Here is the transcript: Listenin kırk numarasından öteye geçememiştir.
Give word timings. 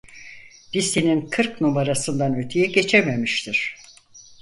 Listenin 0.75 1.27
kırk 1.29 1.61
numarasından 1.61 2.35
öteye 2.35 2.65
geçememiştir. 2.65 3.75